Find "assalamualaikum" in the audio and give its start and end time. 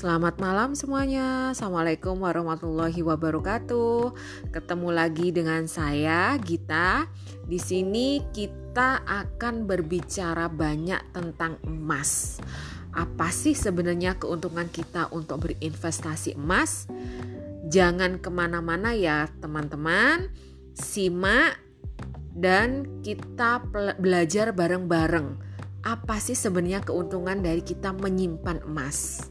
1.52-2.24